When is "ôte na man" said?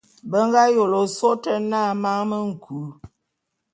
1.35-2.21